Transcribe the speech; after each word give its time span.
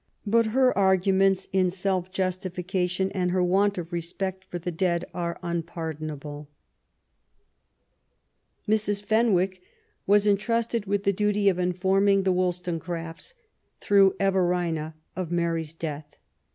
But 0.25 0.47
her 0.47 0.73
argu 0.75 1.13
ments 1.13 1.47
in 1.53 1.69
self 1.69 2.11
justification 2.11 3.11
and 3.11 3.29
her 3.29 3.43
want 3.43 3.77
of 3.77 3.91
respect 3.93 4.45
for 4.45 4.57
the 4.57 4.71
dead 4.71 5.05
are 5.13 5.37
unpardonable. 5.43 6.49
LAST 8.67 8.87
MONTHS: 8.87 8.99
DEATH. 8.99 8.99
207 9.09 9.25
Mrs. 9.27 9.29
Fenwick 9.29 9.61
was 10.07 10.25
entrusted 10.25 10.87
with 10.87 11.03
the 11.03 11.13
duty 11.13 11.49
of 11.49 11.59
inform 11.59 12.07
ing 12.07 12.23
the 12.23 12.33
WoUstoneerafts, 12.33 13.35
through 13.79 14.15
Everina, 14.19 14.95
of 15.15 15.31
Mary's 15.31 15.75
^eath. 15.75 16.05